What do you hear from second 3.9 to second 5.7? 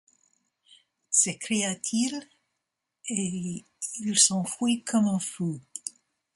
il s’enfuit comme un fou.